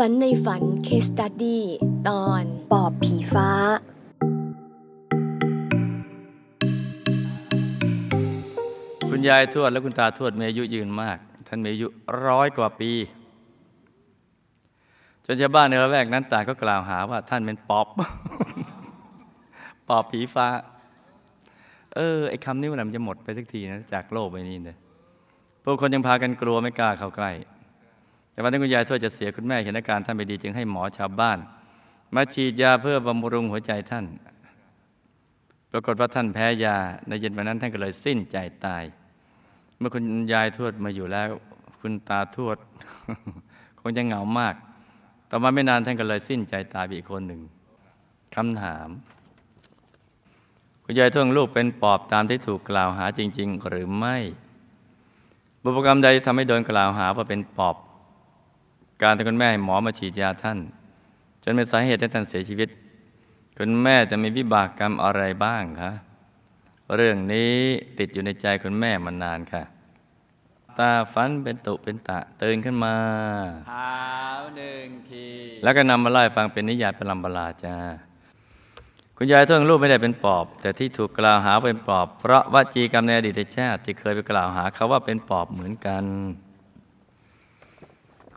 [0.00, 1.64] ฝันในฝันเคสตัดดี้
[2.08, 3.50] ตอนปอบผีฟ้า
[9.10, 11.18] คุณยายทวดและคุณตาทวดมีอายุยืนมาก
[11.48, 11.86] ท่านมีอายุ
[12.26, 12.90] ร้อยกว่าปี
[15.24, 17.86] จนชาวบ้านในละแวกนั้นต่างก็กล่าวหาว่าท่านเป็นปอบ
[19.88, 20.46] ปอบผีฟ้า
[21.94, 24.76] เออไอ้คำนี้มันจะหมดไปสักทีนะจากโลกใบนี้เนี่ย
[25.64, 27.32] พวกคนยังพากันกลัวไม่กล้าเข้าใกล้
[28.34, 31.38] แต่วันที่คุณยายทวดจะเสียคุณแม่เห็นอาการท่านไม่ดีจึงให้หมอชาวบ้าน
[32.14, 34.06] มาฉีดยาเพื่อบำรุงหัวใจท่าน
[35.70, 36.76] ปรากฏว่าท่านแพ้ยา
[37.08, 38.84] ในเย็นวันนั้นท่านก็เลยสิ้นใจตาย
[39.78, 41.28] เมื่อคุณยายทวดมาอยู่แล้ว
[41.80, 42.56] คุณตาทวด
[43.80, 44.54] คงจะเหงามาก
[45.30, 47.40] ต่อมาไม่นานท่านก็เลยสิ้นใจตายไปอีกคนหนึ่ง
[48.34, 48.88] คำถาม
[50.84, 54.16] คุณยายทวดลูกเป็นปอบตามที่ถูกกล่าวหาจริง ๆ หรือไม่
[55.62, 57.76] บุพกรรมใดทำให้โดนกล่าวหาว่าเป็นปอบ
[59.02, 60.58] การที่คุณแม่ให้หมอมาฉีดยาท่าน
[61.42, 62.68] จนเป็นสาเหตุให้ท่านเสียชีวิต
[63.58, 65.92] คุณแม่จะมีวิบากกรรมอะไรบ้างคะ
[66.96, 67.54] เรื่องนี้
[67.98, 69.62] ติดอยู่ในใจคุณแม่มานานค่ะ
[70.78, 72.96] ตาฝันเป็นตุเป็นตะตื่นขึ้นมา
[73.68, 73.98] เท้า
[74.56, 75.26] หนึ่งที
[75.62, 77.76] แล้วก็นำมาไล่ฟังเป็นนิยายเป็นลำบลาจ้า
[79.16, 86.04] คุณยายท่วงลูกไม่ได้เป็นปอบ แต่ที่ถูกกล่าวหาเป็นปอบ เพราะวจีกรรมในอดีตชาติที่เคยไปกล่าวหาเขาว่าเป็นปอบเหมือนกัน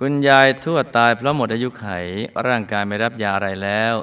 [0.00, 1.86] คุณยายทั่วตายเพราะหมดอายุไข
[2.46, 3.94] ร่างกายไม่รับยาอะไรแล้ว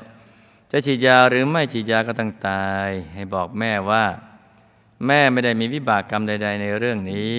[0.71, 4.05] จะฉีดยาหรือไม่ฉีดยาก็ต้องตาย ให้บอกแม่ว่า
[5.07, 7.37] แม่ไม่ได้มีวิบากกรรมใด ๆ ในเรื่องนี้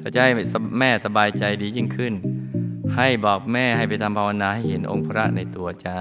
[0.00, 0.30] ถ้าจะให้
[0.78, 2.14] แม่สบายใจดียิ่งขึ้น
[2.96, 6.00] ให้บอกแม่ให้ไปทำภาวนาให้เห็นองค์พระในตัวจ้า